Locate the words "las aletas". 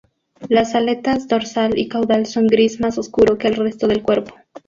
0.49-1.27